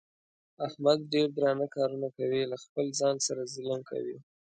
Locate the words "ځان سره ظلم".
2.99-3.81